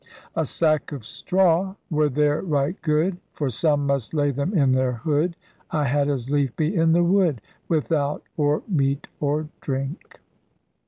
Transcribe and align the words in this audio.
A 0.35 0.47
sack 0.47 0.91
of 0.91 1.05
straw 1.05 1.75
were 1.91 2.09
there 2.09 2.41
right 2.41 2.75
good; 2.81 3.19
For 3.33 3.51
some 3.51 3.85
must 3.85 4.15
lay 4.15 4.31
them 4.31 4.51
in 4.57 4.71
their 4.71 4.93
hood: 4.93 5.35
I 5.69 5.83
had 5.83 6.09
as 6.09 6.27
lief 6.31 6.55
be 6.55 6.73
in 6.75 6.93
the 6.93 7.03
wood, 7.03 7.39
Without 7.67 8.23
or 8.35 8.63
meat 8.67 9.05
or 9.19 9.47
drink 9.61 10.19